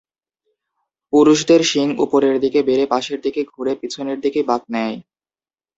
[1.13, 4.97] পুরুষদের শিং উপরের দিকে বেড়ে পাশের দিকে ঘুরে পিছনের দিকে বাঁক নেয়।